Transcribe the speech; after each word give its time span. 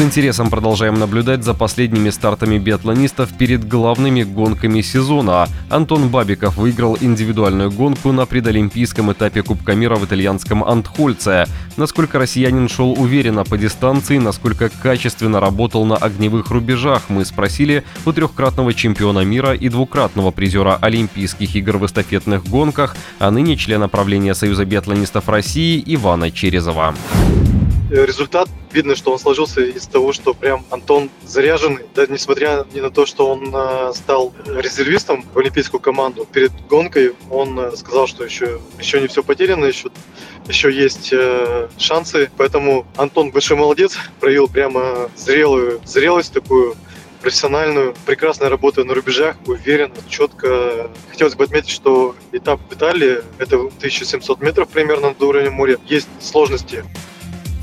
С 0.00 0.02
интересом 0.02 0.48
продолжаем 0.48 0.94
наблюдать 0.94 1.44
за 1.44 1.52
последними 1.52 2.08
стартами 2.08 2.56
биатлонистов 2.56 3.36
перед 3.36 3.68
главными 3.68 4.22
гонками 4.22 4.80
сезона. 4.80 5.46
Антон 5.68 6.08
Бабиков 6.08 6.56
выиграл 6.56 6.96
индивидуальную 6.98 7.70
гонку 7.70 8.10
на 8.10 8.24
предолимпийском 8.24 9.12
этапе 9.12 9.42
Кубка 9.42 9.74
мира 9.74 9.96
в 9.96 10.06
итальянском 10.06 10.64
Антхольце. 10.64 11.44
Насколько 11.76 12.18
россиянин 12.18 12.70
шел 12.70 12.92
уверенно 12.98 13.44
по 13.44 13.58
дистанции, 13.58 14.16
насколько 14.16 14.70
качественно 14.70 15.38
работал 15.38 15.84
на 15.84 15.96
огневых 15.96 16.50
рубежах, 16.50 17.10
мы 17.10 17.26
спросили 17.26 17.84
у 18.06 18.12
трехкратного 18.14 18.72
чемпиона 18.72 19.22
мира 19.22 19.52
и 19.52 19.68
двукратного 19.68 20.30
призера 20.30 20.78
Олимпийских 20.80 21.54
игр 21.56 21.76
в 21.76 21.84
эстафетных 21.84 22.46
гонках, 22.46 22.96
а 23.18 23.30
ныне 23.30 23.54
члена 23.58 23.90
правления 23.90 24.34
Союза 24.34 24.64
биатлонистов 24.64 25.28
России 25.28 25.82
Ивана 25.84 26.30
Черезова. 26.30 26.94
Э, 27.90 28.06
результат 28.06 28.48
видно, 28.72 28.94
что 28.94 29.10
он 29.10 29.18
сложился 29.18 29.62
из 29.62 29.86
того, 29.86 30.12
что 30.12 30.32
прям 30.32 30.64
Антон 30.70 31.10
заряженный, 31.24 31.84
да, 31.94 32.06
несмотря 32.06 32.64
ни 32.72 32.78
на 32.78 32.90
то, 32.90 33.04
что 33.04 33.28
он 33.28 33.52
э, 33.52 33.92
стал 33.94 34.32
резервистом 34.46 35.24
в 35.34 35.38
олимпийскую 35.38 35.80
команду. 35.80 36.26
Перед 36.32 36.52
гонкой 36.68 37.14
он 37.30 37.58
э, 37.58 37.76
сказал, 37.76 38.06
что 38.06 38.24
еще, 38.24 38.60
еще 38.78 39.00
не 39.00 39.08
все 39.08 39.24
потеряно, 39.24 39.64
еще, 39.64 39.90
еще 40.46 40.72
есть 40.72 41.12
шансы. 41.78 42.30
Поэтому 42.36 42.86
Антон 42.96 43.32
большой 43.32 43.56
молодец, 43.56 43.98
проявил 44.20 44.46
прямо 44.46 45.10
зрелую 45.16 45.80
зрелость 45.84 46.32
такую 46.32 46.76
профессиональную, 47.20 47.94
прекрасно 48.06 48.48
работаю 48.48 48.86
на 48.86 48.94
рубежах, 48.94 49.36
уверенно, 49.46 49.94
четко. 50.08 50.90
Хотелось 51.10 51.34
бы 51.34 51.44
отметить, 51.44 51.70
что 51.70 52.14
этап 52.32 52.60
в 52.70 52.72
Италии, 52.72 53.18
это 53.38 53.56
1700 53.56 54.40
метров 54.40 54.68
примерно 54.68 55.08
над 55.08 55.22
уровнем 55.22 55.54
моря, 55.54 55.76
есть 55.86 56.08
сложности. 56.20 56.84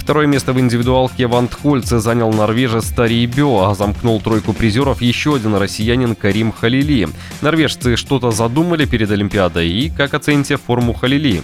Второе 0.08 0.26
место 0.26 0.54
в 0.54 0.60
индивидуалке 0.62 1.28
в 1.28 1.36
Антхольце 1.36 2.00
занял 2.00 2.32
норвежец 2.32 2.86
Старий 2.86 3.26
Бё, 3.26 3.66
а 3.66 3.76
замкнул 3.76 4.22
тройку 4.22 4.54
призеров 4.54 5.02
еще 5.02 5.36
один 5.36 5.54
россиянин 5.56 6.16
Карим 6.16 6.54
Халили. 6.54 7.10
Норвежцы 7.42 7.98
что-то 7.98 8.32
задумали 8.32 8.86
перед 8.86 9.12
Олимпиадой 9.12 9.68
и 9.68 9.90
как 9.90 10.14
оцените 10.14 10.56
форму 10.56 10.94
Халили? 10.94 11.44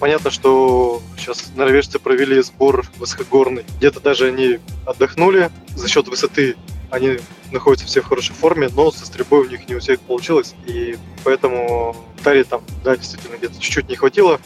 Понятно, 0.00 0.32
что 0.32 1.02
сейчас 1.16 1.52
норвежцы 1.54 2.00
провели 2.00 2.42
сбор 2.42 2.84
высокогорный. 2.98 3.62
Где-то 3.78 4.00
даже 4.00 4.26
они 4.26 4.58
отдохнули 4.84 5.50
за 5.76 5.88
счет 5.88 6.08
высоты. 6.08 6.56
Они 6.90 7.18
находятся 7.52 7.86
все 7.86 8.00
в 8.00 8.06
хорошей 8.06 8.34
форме, 8.34 8.70
но 8.74 8.90
со 8.90 9.06
стрельбой 9.06 9.46
у 9.46 9.48
них 9.48 9.68
не 9.68 9.76
у 9.76 9.78
всех 9.78 10.00
получилось. 10.00 10.56
И 10.66 10.96
поэтому 11.22 11.94
Тари 12.24 12.42
там, 12.42 12.62
да, 12.82 12.96
действительно, 12.96 13.36
где-то 13.36 13.54
чуть-чуть 13.60 13.88
не 13.88 13.94
хватило. 13.94 14.40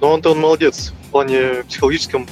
Но 0.00 0.10
он-то 0.10 0.30
он 0.30 0.40
молодец. 0.40 0.94
В 1.08 1.10
плане 1.10 1.64
психологическом 1.68 2.26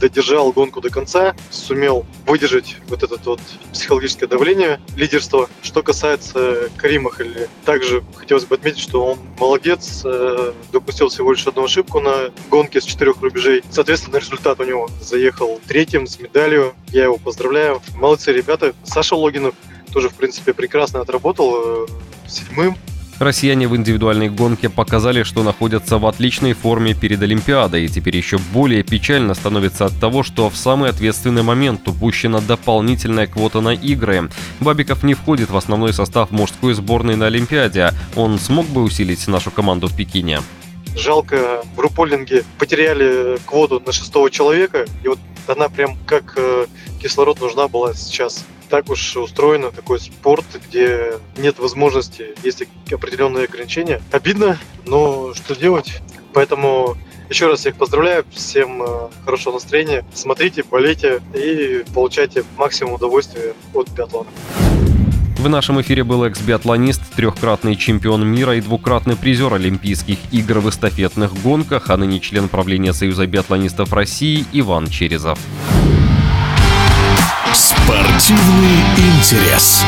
додержал 0.00 0.52
гонку 0.52 0.80
до 0.80 0.90
конца, 0.90 1.34
сумел 1.50 2.06
выдержать 2.26 2.76
вот 2.88 3.02
это 3.02 3.18
вот 3.24 3.40
психологическое 3.72 4.26
давление, 4.26 4.80
лидерство. 4.96 5.48
Что 5.62 5.82
касается 5.82 6.70
Карима 6.76 7.10
Халили, 7.10 7.48
также 7.64 8.02
хотелось 8.14 8.44
бы 8.44 8.56
отметить, 8.56 8.80
что 8.80 9.04
он 9.04 9.18
молодец, 9.38 10.02
э, 10.04 10.52
допустил 10.72 11.08
всего 11.08 11.32
лишь 11.32 11.46
одну 11.46 11.64
ошибку 11.64 12.00
на 12.00 12.30
гонке 12.50 12.80
с 12.80 12.84
четырех 12.84 13.20
рубежей. 13.20 13.62
Соответственно, 13.70 14.16
результат 14.16 14.60
у 14.60 14.64
него 14.64 14.88
заехал 15.00 15.60
третьим 15.66 16.06
с 16.06 16.18
медалью. 16.18 16.74
Я 16.88 17.04
его 17.04 17.16
поздравляю. 17.16 17.80
Молодцы 17.94 18.32
ребята. 18.32 18.74
Саша 18.84 19.14
Логинов 19.14 19.54
тоже, 19.92 20.08
в 20.08 20.14
принципе, 20.14 20.52
прекрасно 20.52 21.00
отработал. 21.00 21.84
Э, 21.84 21.86
седьмым 22.26 22.76
Россияне 23.20 23.68
в 23.68 23.76
индивидуальной 23.76 24.28
гонке 24.28 24.68
показали, 24.68 25.22
что 25.22 25.44
находятся 25.44 25.98
в 25.98 26.06
отличной 26.06 26.52
форме 26.52 26.94
перед 26.94 27.22
Олимпиадой, 27.22 27.84
и 27.84 27.88
теперь 27.88 28.16
еще 28.16 28.38
более 28.52 28.82
печально 28.82 29.34
становится 29.34 29.86
от 29.86 29.98
того, 30.00 30.24
что 30.24 30.50
в 30.50 30.56
самый 30.56 30.90
ответственный 30.90 31.42
момент 31.42 31.86
упущена 31.86 32.40
дополнительная 32.40 33.28
квота 33.28 33.60
на 33.60 33.72
игры. 33.72 34.30
Бабиков 34.60 35.04
не 35.04 35.14
входит 35.14 35.50
в 35.50 35.56
основной 35.56 35.92
состав 35.92 36.32
мужской 36.32 36.74
сборной 36.74 37.14
на 37.14 37.26
Олимпиаде. 37.26 37.92
Он 38.16 38.38
смог 38.38 38.66
бы 38.66 38.82
усилить 38.82 39.26
нашу 39.28 39.52
команду 39.52 39.86
в 39.86 39.96
Пекине? 39.96 40.40
Жалко, 40.96 41.62
в 41.76 41.80
руполинге 41.80 42.44
потеряли 42.58 43.38
квоту 43.46 43.80
на 43.84 43.92
шестого 43.92 44.30
человека, 44.30 44.86
и 45.02 45.08
вот 45.08 45.18
она 45.46 45.68
прям 45.68 45.96
как 46.06 46.34
э, 46.36 46.66
кислород 47.00 47.40
нужна 47.40 47.68
была 47.68 47.94
сейчас 47.94 48.44
так 48.74 48.90
уж 48.90 49.16
устроено 49.16 49.70
такой 49.70 50.00
спорт, 50.00 50.44
где 50.68 51.12
нет 51.36 51.60
возможности, 51.60 52.34
есть 52.42 52.64
определенные 52.90 53.44
ограничения. 53.44 54.02
Обидно, 54.10 54.58
но 54.84 55.32
что 55.32 55.54
делать? 55.54 56.02
Поэтому 56.32 56.96
еще 57.30 57.46
раз 57.46 57.60
всех 57.60 57.76
поздравляю, 57.76 58.24
всем 58.32 58.82
э, 58.82 58.86
хорошего 59.24 59.52
настроения. 59.52 60.04
Смотрите, 60.12 60.64
болейте 60.64 61.22
и 61.34 61.84
получайте 61.94 62.42
максимум 62.56 62.94
удовольствия 62.94 63.54
от 63.74 63.88
биатлона. 63.90 64.28
В 65.38 65.48
нашем 65.48 65.80
эфире 65.80 66.02
был 66.02 66.24
экс-биатлонист, 66.24 67.14
трехкратный 67.14 67.76
чемпион 67.76 68.26
мира 68.26 68.56
и 68.56 68.60
двукратный 68.60 69.14
призер 69.14 69.54
Олимпийских 69.54 70.18
игр 70.32 70.58
в 70.58 70.68
эстафетных 70.68 71.32
гонках, 71.44 71.90
а 71.90 71.96
ныне 71.96 72.18
член 72.18 72.48
правления 72.48 72.92
Союза 72.92 73.28
биатлонистов 73.28 73.92
России 73.92 74.44
Иван 74.52 74.88
Черезов. 74.88 75.38
Спортивный 78.24 78.80
интерес. 78.96 79.84